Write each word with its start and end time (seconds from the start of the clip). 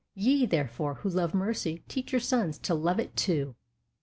Ye, 0.15 0.47
therefore, 0.47 0.95
who 0.95 1.09
love 1.09 1.35
mercy, 1.35 1.83
teach 1.87 2.11
your 2.11 2.21
sons 2.21 2.57
To 2.57 2.73
love 2.73 2.99
it, 2.99 3.15
too. 3.15 3.53